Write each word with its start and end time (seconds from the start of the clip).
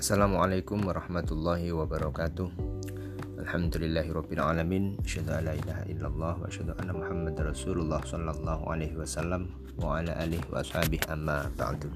Assalamualaikum 0.00 0.80
warahmatullahi 0.88 1.76
wabarakatuh. 1.76 2.48
Alhamdulillahirrabbilalamin 3.44 4.96
Asyadu 5.04 5.28
ala 5.28 5.52
ilaha 5.52 5.84
illallah 5.92 6.40
Wa 6.40 6.48
asyadu 6.48 6.72
anna 6.80 6.96
muhammad 6.96 7.36
rasulullah 7.36 8.00
Sallallahu 8.00 8.64
alaihi 8.64 8.96
wasallam 8.96 9.52
Wa 9.76 10.00
ala 10.00 10.16
alihi 10.16 10.40
wa 10.48 10.64
sahabih 10.64 11.04
amma 11.04 11.52
ba'du. 11.52 11.92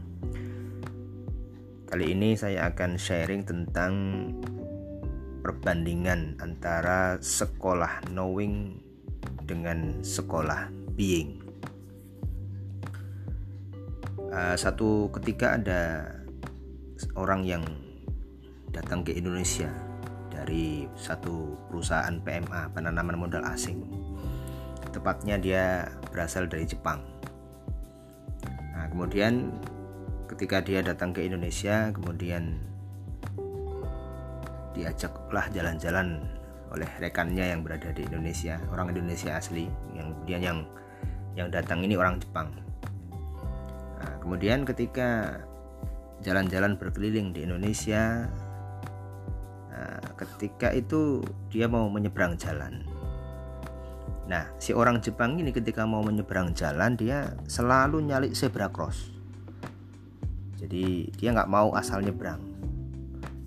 Kali 1.89 2.13
ini 2.13 2.37
saya 2.37 2.69
akan 2.69 3.01
sharing 3.01 3.41
tentang 3.49 3.93
Perbandingan 5.41 6.37
antara 6.45 7.17
sekolah 7.25 8.05
knowing 8.13 8.85
Dengan 9.49 10.05
sekolah 10.05 10.69
being. 10.93 11.41
Uh, 14.29 14.53
Satu 14.61 15.09
ketika 15.09 15.57
ada 15.57 15.81
orang 17.17 17.49
yang 17.49 17.65
datang 18.75 19.07
ke 19.07 19.15
Indonesia 19.15 19.71
dari 20.35 20.91
satu 20.99 21.55
perusahaan 21.71 22.19
PMA 22.19 22.75
penanaman 22.75 23.15
modal 23.15 23.47
asing. 23.47 23.87
Tepatnya 24.91 25.39
dia 25.39 25.87
berasal 26.11 26.51
dari 26.51 26.67
Jepang. 26.67 27.03
Nah, 28.75 28.91
kemudian 28.91 29.55
ketika 30.27 30.59
dia 30.59 30.83
datang 30.83 31.15
ke 31.15 31.23
Indonesia, 31.23 31.95
kemudian 31.95 32.59
diajaklah 34.75 35.47
jalan-jalan 35.55 36.27
oleh 36.75 36.91
rekannya 36.99 37.55
yang 37.55 37.63
berada 37.63 37.95
di 37.95 38.03
Indonesia, 38.03 38.59
orang 38.75 38.91
Indonesia 38.91 39.39
asli, 39.39 39.71
yang 39.95 40.11
kemudian 40.19 40.41
yang 40.43 40.59
yang 41.39 41.49
datang 41.51 41.87
ini 41.87 41.95
orang 41.95 42.19
Jepang. 42.19 42.51
Nah, 44.03 44.15
kemudian 44.19 44.67
ketika 44.67 45.39
jalan-jalan 46.23 46.75
berkeliling 46.75 47.31
di 47.31 47.47
Indonesia, 47.47 48.27
ketika 50.25 50.73
itu 50.73 51.21
dia 51.53 51.69
mau 51.69 51.87
menyeberang 51.93 52.35
jalan. 52.41 52.85
Nah, 54.25 54.49
si 54.57 54.73
orang 54.73 55.05
Jepang 55.05 55.37
ini 55.37 55.53
ketika 55.53 55.85
mau 55.85 56.01
menyeberang 56.01 56.57
jalan 56.57 56.97
dia 56.97 57.37
selalu 57.45 58.01
nyali 58.01 58.33
zebra 58.33 58.73
cross. 58.73 59.13
Jadi 60.57 61.13
dia 61.13 61.37
nggak 61.37 61.51
mau 61.53 61.77
asal 61.77 62.01
nyebrang. 62.01 62.41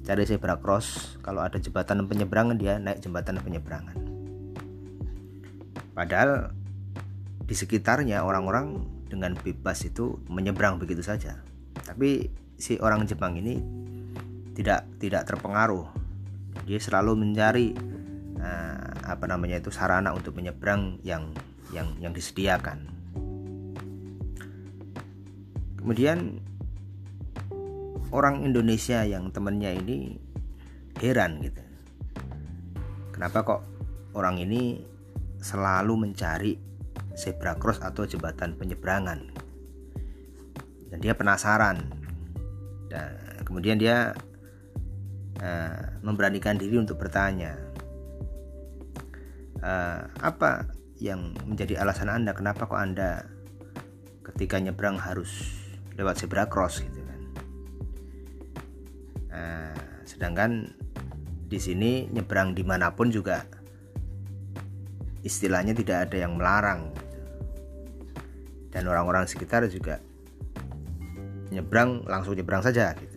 Cari 0.06 0.23
zebra 0.23 0.56
cross, 0.61 1.17
kalau 1.25 1.42
ada 1.42 1.58
jembatan 1.58 2.06
penyeberangan 2.06 2.56
dia 2.56 2.78
naik 2.78 3.02
jembatan 3.02 3.41
penyeberangan. 3.41 3.97
Padahal 5.97 6.53
di 7.41 7.56
sekitarnya 7.58 8.22
orang-orang 8.22 8.86
dengan 9.09 9.34
bebas 9.34 9.81
itu 9.81 10.22
menyeberang 10.30 10.78
begitu 10.78 11.02
saja. 11.02 11.41
Tapi 11.73 12.30
si 12.53 12.78
orang 12.78 13.03
Jepang 13.09 13.34
ini 13.34 13.58
tidak 14.53 14.86
tidak 15.02 15.25
terpengaruh 15.25 16.06
dia 16.63 16.80
selalu 16.80 17.13
mencari 17.19 17.75
uh, 18.39 18.89
apa 19.05 19.25
namanya 19.30 19.61
itu 19.61 19.69
sarana 19.69 20.16
untuk 20.16 20.33
menyeberang 20.33 20.97
yang 21.03 21.30
yang 21.75 21.91
yang 22.00 22.16
disediakan. 22.16 22.88
Kemudian 25.78 26.41
orang 28.11 28.44
Indonesia 28.44 29.03
yang 29.08 29.31
temannya 29.31 29.80
ini 29.83 30.19
heran 31.00 31.39
gitu. 31.44 31.63
Kenapa 33.16 33.44
kok 33.44 33.61
orang 34.13 34.38
ini 34.38 34.83
selalu 35.39 36.08
mencari 36.08 36.53
zebra 37.17 37.55
cross 37.58 37.81
atau 37.81 38.05
jembatan 38.05 38.53
penyeberangan? 38.59 39.19
Dan 40.91 40.97
dia 41.00 41.16
penasaran. 41.16 41.88
Dan 42.88 43.41
kemudian 43.44 43.80
dia 43.80 44.11
uh, 45.41 46.00
memberanikan 46.01 46.57
diri 46.57 46.78
untuk 46.78 47.01
bertanya. 47.01 47.57
Uh, 49.57 50.06
apa 50.22 50.69
yang 51.01 51.34
menjadi 51.50 51.81
alasan 51.81 52.13
anda? 52.13 52.34
Kenapa 52.34 52.69
kok 52.69 52.78
anda 52.78 53.25
ketika 54.22 54.62
nyebrang 54.62 55.01
harus 55.01 55.57
lewat 55.97 56.22
zebra 56.22 56.45
cross 56.45 56.81
gitu 56.81 57.01
kan? 57.01 57.22
Uh, 59.34 59.81
sedangkan 60.06 60.72
di 61.47 61.57
sini 61.57 62.12
nyebrang 62.12 62.51
di 62.51 62.62
mana 62.62 62.91
pun 62.91 63.07
juga 63.07 63.47
istilahnya 65.23 65.72
tidak 65.75 66.07
ada 66.07 66.17
yang 66.28 66.35
melarang 66.35 66.91
gitu. 66.91 67.16
dan 68.72 68.83
orang-orang 68.88 69.28
sekitar 69.28 69.63
juga 69.72 70.03
nyebrang 71.51 72.03
langsung 72.03 72.35
nyebrang 72.35 72.59
saja 72.59 72.91
gitu 73.00 73.16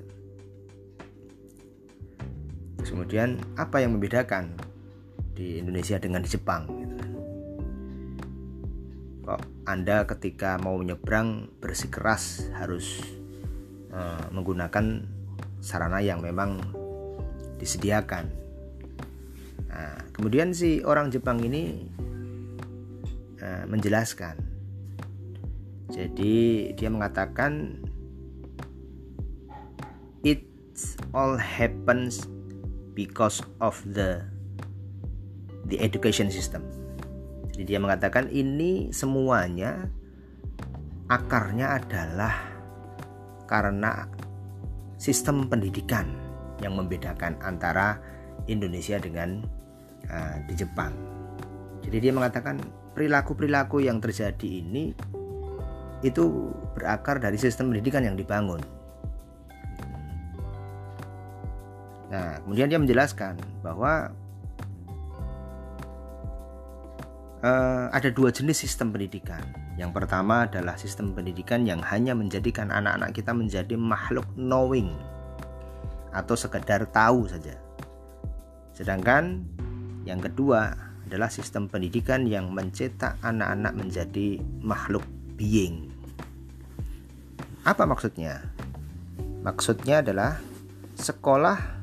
kemudian 2.91 3.39
apa 3.55 3.79
yang 3.79 3.95
membedakan 3.95 4.51
di 5.39 5.63
Indonesia 5.63 5.95
dengan 6.03 6.27
di 6.27 6.29
Jepang 6.29 6.67
gitu. 6.67 6.97
kok 9.23 9.41
Anda 9.63 10.03
ketika 10.11 10.59
mau 10.59 10.75
menyeberang 10.75 11.55
bersikeras 11.63 12.51
harus 12.59 12.99
uh, 13.95 14.27
menggunakan 14.35 15.07
sarana 15.63 16.03
yang 16.03 16.19
memang 16.19 16.59
disediakan 17.63 18.27
nah, 19.71 20.03
kemudian 20.11 20.51
si 20.51 20.83
orang 20.83 21.15
Jepang 21.15 21.39
ini 21.47 21.87
uh, 23.39 23.65
menjelaskan 23.71 24.35
jadi 25.95 26.71
dia 26.75 26.91
mengatakan 26.91 27.79
it 30.27 30.43
all 31.15 31.39
happens 31.39 32.27
because 32.95 33.43
of 33.63 33.79
the 33.87 34.23
the 35.71 35.79
education 35.79 36.29
system. 36.29 36.67
Jadi 37.51 37.77
dia 37.77 37.79
mengatakan 37.83 38.31
ini 38.33 38.91
semuanya 38.91 39.87
akarnya 41.11 41.77
adalah 41.83 42.35
karena 43.51 44.07
sistem 44.97 45.51
pendidikan 45.51 46.07
yang 46.63 46.79
membedakan 46.79 47.35
antara 47.43 47.99
Indonesia 48.47 49.01
dengan 49.01 49.43
uh, 50.07 50.37
di 50.47 50.55
Jepang. 50.55 50.93
Jadi 51.83 51.97
dia 51.99 52.13
mengatakan 52.15 52.61
perilaku-perilaku 52.95 53.83
yang 53.83 53.99
terjadi 53.99 54.49
ini 54.61 54.93
itu 56.01 56.53
berakar 56.77 57.21
dari 57.21 57.37
sistem 57.37 57.73
pendidikan 57.73 58.05
yang 58.05 58.17
dibangun. 58.17 58.61
Nah, 62.11 62.43
kemudian 62.43 62.67
dia 62.67 62.81
menjelaskan 62.83 63.39
bahwa 63.63 64.11
uh, 67.47 67.87
ada 67.95 68.11
dua 68.11 68.35
jenis 68.35 68.67
sistem 68.67 68.91
pendidikan. 68.91 69.41
Yang 69.79 69.97
pertama 69.97 70.45
adalah 70.45 70.77
sistem 70.77 71.15
pendidikan 71.17 71.65
yang 71.65 71.81
hanya 71.87 72.13
menjadikan 72.13 72.69
anak-anak 72.69 73.17
kita 73.17 73.33
menjadi 73.33 73.75
makhluk 73.79 74.27
knowing 74.37 74.93
atau 76.11 76.35
sekedar 76.35 76.85
tahu 76.91 77.31
saja. 77.31 77.55
Sedangkan 78.75 79.47
yang 80.05 80.19
kedua 80.19 80.75
adalah 81.07 81.31
sistem 81.31 81.67
pendidikan 81.67 82.27
yang 82.27 82.51
mencetak 82.51 83.19
anak-anak 83.23 83.73
menjadi 83.75 84.43
makhluk 84.63 85.07
being. 85.39 85.91
Apa 87.63 87.87
maksudnya? 87.87 88.51
Maksudnya 89.41 90.05
adalah 90.05 90.37
sekolah 91.01 91.80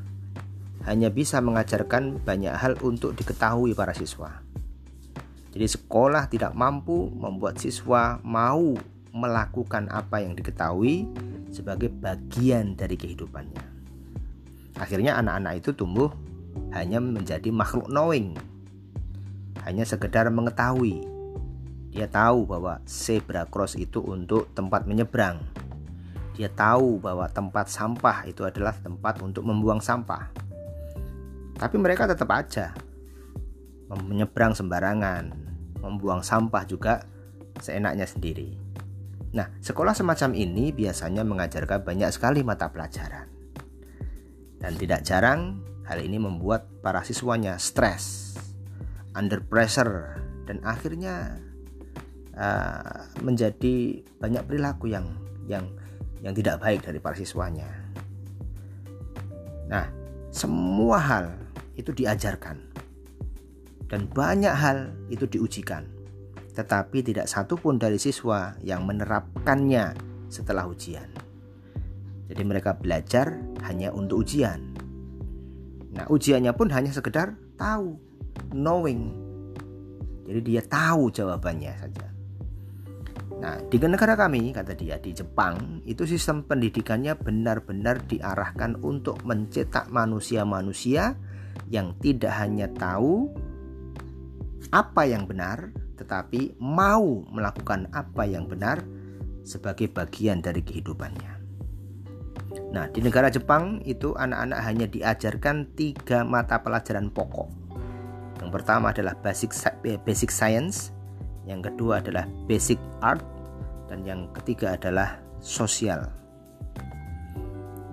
hanya 0.88 1.12
bisa 1.12 1.44
mengajarkan 1.44 2.24
banyak 2.24 2.56
hal 2.56 2.80
untuk 2.80 3.12
diketahui 3.12 3.76
para 3.76 3.92
siswa. 3.92 4.40
Jadi 5.52 5.68
sekolah 5.68 6.32
tidak 6.32 6.56
mampu 6.56 7.12
membuat 7.12 7.60
siswa 7.60 8.24
mau 8.24 8.72
melakukan 9.12 9.92
apa 9.92 10.24
yang 10.24 10.32
diketahui 10.32 11.12
sebagai 11.52 11.92
bagian 11.92 12.80
dari 12.80 12.96
kehidupannya. 12.96 13.66
Akhirnya 14.80 15.20
anak-anak 15.20 15.60
itu 15.60 15.76
tumbuh 15.76 16.08
hanya 16.72 17.04
menjadi 17.04 17.52
makhluk 17.52 17.92
knowing. 17.92 18.40
Hanya 19.68 19.84
sekedar 19.84 20.32
mengetahui. 20.32 21.04
Dia 21.92 22.08
tahu 22.08 22.48
bahwa 22.48 22.80
zebra 22.88 23.44
cross 23.50 23.76
itu 23.76 24.00
untuk 24.00 24.54
tempat 24.56 24.88
menyeberang. 24.88 25.44
Dia 26.38 26.48
tahu 26.48 27.02
bahwa 27.02 27.26
tempat 27.28 27.68
sampah 27.68 28.30
itu 28.30 28.46
adalah 28.46 28.78
tempat 28.78 29.20
untuk 29.26 29.42
membuang 29.42 29.82
sampah 29.82 30.48
tapi 31.58 31.76
mereka 31.82 32.06
tetap 32.06 32.30
aja 32.30 32.78
menyeberang 33.90 34.54
sembarangan, 34.54 35.32
membuang 35.80 36.22
sampah 36.22 36.64
juga 36.68 37.04
seenaknya 37.58 38.06
sendiri. 38.06 38.54
Nah, 39.34 39.48
sekolah 39.60 39.96
semacam 39.96 40.32
ini 40.36 40.72
biasanya 40.72 41.24
mengajarkan 41.24 41.84
banyak 41.84 42.10
sekali 42.14 42.44
mata 42.44 42.72
pelajaran. 42.72 43.28
Dan 44.58 44.74
tidak 44.76 45.06
jarang 45.06 45.62
hal 45.88 46.00
ini 46.04 46.20
membuat 46.20 46.68
para 46.84 47.04
siswanya 47.04 47.56
stres, 47.62 48.36
under 49.16 49.40
pressure, 49.40 50.20
dan 50.50 50.60
akhirnya 50.64 51.38
uh, 52.36 53.08
menjadi 53.24 54.04
banyak 54.20 54.44
perilaku 54.48 54.92
yang 54.92 55.08
yang 55.48 55.70
yang 56.20 56.34
tidak 56.34 56.60
baik 56.60 56.84
dari 56.84 57.00
para 57.00 57.16
siswanya. 57.16 57.68
Nah, 59.70 59.86
semua 60.32 60.98
hal 60.98 61.47
itu 61.78 61.94
diajarkan 61.94 62.78
dan 63.88 64.06
banyak 64.12 64.52
hal 64.52 64.92
itu 65.08 65.26
diujikan. 65.26 65.88
Tetapi 66.54 67.06
tidak 67.06 67.30
satu 67.32 67.56
pun 67.56 67.80
dari 67.80 67.96
siswa 68.02 68.58
yang 68.62 68.84
menerapkannya 68.84 69.96
setelah 70.28 70.68
ujian. 70.68 71.08
Jadi 72.28 72.44
mereka 72.44 72.76
belajar 72.76 73.40
hanya 73.64 73.96
untuk 73.96 74.28
ujian. 74.28 74.76
Nah, 75.96 76.06
ujiannya 76.12 76.52
pun 76.52 76.68
hanya 76.76 76.92
sekedar 76.92 77.40
tahu, 77.56 77.96
knowing. 78.52 79.16
Jadi 80.28 80.40
dia 80.44 80.62
tahu 80.66 81.08
jawabannya 81.08 81.74
saja. 81.80 82.08
Nah, 83.38 83.62
di 83.70 83.78
negara 83.78 84.18
kami, 84.18 84.50
kata 84.50 84.74
dia, 84.74 84.98
di 84.98 85.14
Jepang, 85.14 85.86
itu 85.86 86.10
sistem 86.10 86.42
pendidikannya 86.42 87.14
benar-benar 87.16 88.02
diarahkan 88.10 88.82
untuk 88.82 89.22
mencetak 89.24 89.94
manusia-manusia 89.94 91.16
yang 91.68 91.98
tidak 92.00 92.34
hanya 92.38 92.70
tahu 92.78 93.32
apa 94.72 95.08
yang 95.08 95.26
benar, 95.26 95.72
tetapi 95.96 96.60
mau 96.60 97.24
melakukan 97.32 97.88
apa 97.96 98.28
yang 98.28 98.46
benar 98.46 98.84
sebagai 99.48 99.88
bagian 99.88 100.44
dari 100.44 100.60
kehidupannya. 100.60 101.34
Nah, 102.68 102.92
di 102.92 103.00
negara 103.00 103.32
Jepang 103.32 103.80
itu 103.88 104.12
anak-anak 104.12 104.60
hanya 104.60 104.86
diajarkan 104.92 105.72
tiga 105.80 106.28
mata 106.28 106.60
pelajaran 106.60 107.08
pokok. 107.08 107.48
Yang 108.44 108.50
pertama 108.52 108.92
adalah 108.92 109.16
basic 109.24 109.56
basic 110.04 110.30
science, 110.30 110.92
yang 111.48 111.64
kedua 111.64 112.04
adalah 112.04 112.28
basic 112.46 112.76
art, 113.00 113.24
dan 113.88 114.04
yang 114.04 114.28
ketiga 114.36 114.76
adalah 114.76 115.16
sosial. 115.40 116.12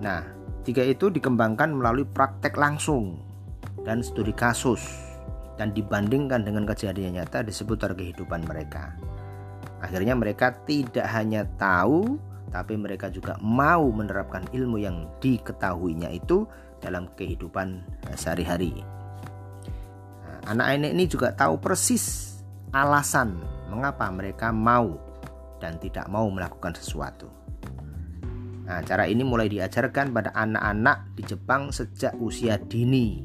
Nah, 0.02 0.26
tiga 0.66 0.82
itu 0.82 1.06
dikembangkan 1.08 1.70
melalui 1.70 2.04
praktek 2.04 2.58
langsung 2.58 3.22
dan 3.84 4.00
studi 4.00 4.32
kasus 4.32 4.80
dan 5.54 5.70
dibandingkan 5.70 6.42
dengan 6.42 6.66
kejadian 6.66 7.20
nyata 7.20 7.46
di 7.46 7.52
seputar 7.54 7.94
kehidupan 7.94 8.42
mereka. 8.48 8.96
Akhirnya 9.78 10.16
mereka 10.16 10.56
tidak 10.64 11.06
hanya 11.12 11.44
tahu 11.60 12.18
tapi 12.54 12.78
mereka 12.78 13.10
juga 13.10 13.34
mau 13.42 13.90
menerapkan 13.90 14.46
ilmu 14.54 14.78
yang 14.78 15.10
diketahuinya 15.18 16.06
itu 16.14 16.46
dalam 16.78 17.10
kehidupan 17.18 17.82
eh, 18.06 18.14
sehari-hari. 18.14 18.78
Nah, 20.22 20.54
anak-anak 20.54 20.90
ini 20.94 21.04
juga 21.10 21.34
tahu 21.34 21.58
persis 21.58 22.38
alasan 22.70 23.42
mengapa 23.66 24.06
mereka 24.14 24.54
mau 24.54 24.94
dan 25.58 25.82
tidak 25.82 26.06
mau 26.06 26.30
melakukan 26.30 26.78
sesuatu. 26.78 27.26
Nah, 28.64 28.80
cara 28.86 29.04
ini 29.10 29.26
mulai 29.26 29.50
diajarkan 29.50 30.14
pada 30.14 30.30
anak-anak 30.32 31.18
di 31.18 31.22
Jepang 31.26 31.74
sejak 31.74 32.16
usia 32.22 32.56
dini. 32.56 33.20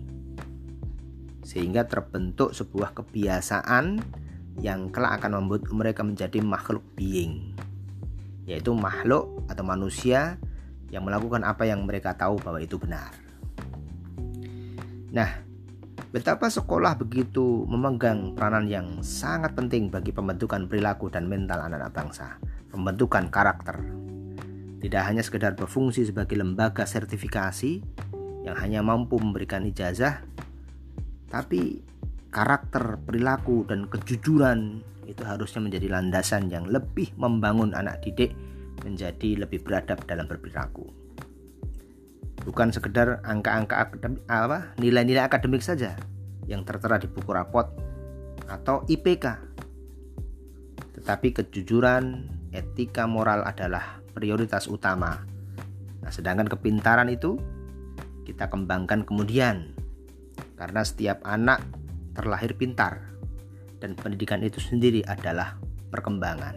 Sehingga 1.50 1.90
terbentuk 1.90 2.54
sebuah 2.54 2.94
kebiasaan 2.94 3.98
yang 4.62 4.94
kelak 4.94 5.18
akan 5.18 5.42
membuat 5.42 5.66
mereka 5.74 6.06
menjadi 6.06 6.38
makhluk 6.46 6.86
being 6.94 7.58
yaitu 8.50 8.74
makhluk 8.74 9.46
atau 9.46 9.62
manusia 9.62 10.42
yang 10.90 11.06
melakukan 11.06 11.46
apa 11.46 11.70
yang 11.70 11.86
mereka 11.86 12.18
tahu 12.18 12.42
bahwa 12.42 12.58
itu 12.58 12.82
benar. 12.82 13.14
Nah, 15.14 15.30
betapa 16.10 16.50
sekolah 16.50 16.98
begitu 16.98 17.70
memegang 17.70 18.34
peranan 18.34 18.66
yang 18.66 18.88
sangat 19.06 19.54
penting 19.54 19.94
bagi 19.94 20.10
pembentukan 20.10 20.66
perilaku 20.66 21.14
dan 21.14 21.30
mental 21.30 21.62
anak-anak 21.62 21.94
bangsa, 21.94 22.28
pembentukan 22.74 23.30
karakter. 23.30 23.78
Tidak 24.82 25.04
hanya 25.06 25.22
sekedar 25.22 25.54
berfungsi 25.54 26.10
sebagai 26.10 26.34
lembaga 26.34 26.90
sertifikasi 26.90 27.86
yang 28.42 28.58
hanya 28.58 28.82
mampu 28.82 29.22
memberikan 29.22 29.62
ijazah, 29.62 30.26
tapi 31.30 31.82
karakter, 32.30 32.98
perilaku, 33.06 33.66
dan 33.66 33.86
kejujuran 33.90 34.82
itu 35.10 35.26
harusnya 35.26 35.66
menjadi 35.66 35.88
landasan 35.90 36.54
yang 36.54 36.70
lebih 36.70 37.10
membangun 37.18 37.74
anak 37.74 38.02
didik 38.06 38.34
menjadi 38.86 39.46
lebih 39.46 39.66
beradab 39.66 40.02
dalam 40.06 40.30
berperilaku. 40.30 40.86
Bukan 42.46 42.72
sekedar 42.72 43.20
angka-angka 43.26 43.76
akademik 43.90 44.24
apa 44.32 44.72
nilai-nilai 44.80 45.28
akademik 45.28 45.60
saja 45.60 45.98
yang 46.48 46.64
tertera 46.64 46.98
di 47.02 47.10
buku 47.10 47.30
rapot 47.30 47.68
atau 48.48 48.88
IPK. 48.88 49.26
Tetapi 50.96 51.28
kejujuran, 51.36 52.26
etika 52.56 53.06
moral 53.06 53.44
adalah 53.44 54.00
prioritas 54.16 54.66
utama. 54.72 55.20
Nah, 56.00 56.12
sedangkan 56.12 56.48
kepintaran 56.48 57.12
itu 57.12 57.38
kita 58.24 58.48
kembangkan 58.48 59.04
kemudian 59.04 59.79
karena 60.60 60.84
setiap 60.84 61.24
anak 61.24 61.64
terlahir 62.12 62.60
pintar 62.60 63.16
dan 63.80 63.96
pendidikan 63.96 64.44
itu 64.44 64.60
sendiri 64.60 65.00
adalah 65.08 65.56
perkembangan. 65.88 66.52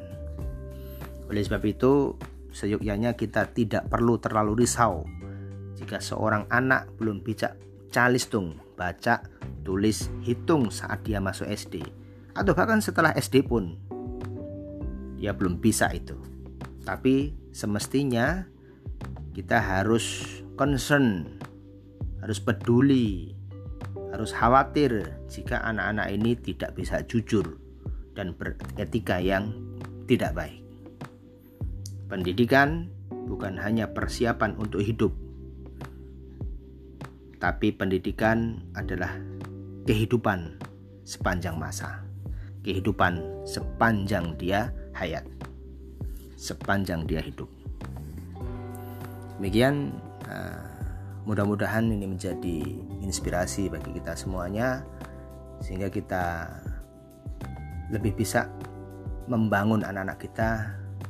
Oleh 1.30 1.42
sebab 1.46 1.62
itu, 1.62 2.18
seyogyanya 2.50 3.14
kita 3.14 3.54
tidak 3.54 3.86
perlu 3.86 4.18
terlalu 4.18 4.66
risau 4.66 5.06
jika 5.78 6.02
seorang 6.02 6.50
anak 6.50 6.90
belum 6.98 7.22
bisa 7.22 7.54
calistung, 7.94 8.58
baca, 8.74 9.22
tulis, 9.62 10.10
hitung 10.26 10.74
saat 10.74 11.06
dia 11.06 11.22
masuk 11.22 11.46
SD 11.46 11.80
atau 12.34 12.52
bahkan 12.58 12.82
setelah 12.82 13.14
SD 13.14 13.46
pun 13.46 13.78
dia 15.14 15.30
belum 15.30 15.62
bisa 15.62 15.86
itu. 15.94 16.18
Tapi 16.82 17.30
semestinya 17.54 18.42
kita 19.30 19.62
harus 19.62 20.26
concern, 20.58 21.38
harus 22.18 22.42
peduli 22.42 23.30
harus 24.12 24.30
khawatir 24.36 25.08
jika 25.32 25.64
anak-anak 25.64 26.12
ini 26.12 26.36
tidak 26.36 26.76
bisa 26.76 27.00
jujur 27.08 27.56
dan 28.12 28.36
beretika 28.36 29.16
yang 29.16 29.56
tidak 30.04 30.36
baik. 30.36 30.60
Pendidikan 32.12 32.92
bukan 33.08 33.56
hanya 33.56 33.88
persiapan 33.88 34.52
untuk 34.60 34.84
hidup, 34.84 35.16
tapi 37.40 37.72
pendidikan 37.72 38.60
adalah 38.76 39.16
kehidupan 39.88 40.60
sepanjang 41.08 41.56
masa, 41.56 42.04
kehidupan 42.60 43.16
sepanjang 43.48 44.36
dia 44.36 44.68
hayat, 44.92 45.24
sepanjang 46.36 47.08
dia 47.08 47.24
hidup. 47.24 47.48
Demikian. 49.40 49.96
Uh, 50.28 50.71
mudah-mudahan 51.22 51.86
ini 51.86 52.06
menjadi 52.06 52.58
inspirasi 53.02 53.70
bagi 53.70 53.94
kita 53.94 54.18
semuanya 54.18 54.82
sehingga 55.62 55.86
kita 55.86 56.50
lebih 57.94 58.18
bisa 58.18 58.50
membangun 59.30 59.86
anak-anak 59.86 60.18
kita 60.18 60.50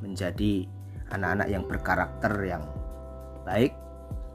menjadi 0.05 0.69
anak-anak 1.15 1.49
yang 1.49 1.65
berkarakter 1.65 2.33
yang 2.45 2.65
baik, 3.47 3.73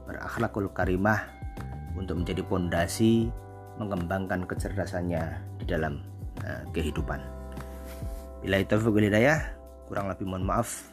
berakhlakul 0.06 0.66
karimah 0.74 1.22
untuk 1.94 2.22
menjadi 2.22 2.42
pondasi 2.46 3.28
mengembangkan 3.78 4.42
kecerdasannya 4.46 5.22
di 5.62 5.64
dalam 5.70 6.02
uh, 6.42 6.66
kehidupan. 6.74 7.22
Bila 8.42 8.62
itu 8.62 8.74
kurang 9.86 10.06
lebih 10.10 10.26
mohon 10.26 10.46
maaf. 10.46 10.90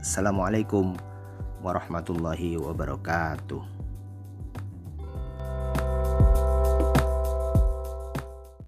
Assalamualaikum 0.00 0.96
warahmatullahi 1.60 2.56
wabarakatuh. 2.60 3.75